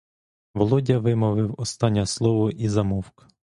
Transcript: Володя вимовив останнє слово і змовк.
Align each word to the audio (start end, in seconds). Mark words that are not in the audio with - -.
Володя 0.53 0.99
вимовив 0.99 1.55
останнє 1.57 2.05
слово 2.05 2.49
і 2.51 2.69
змовк. 2.69 3.27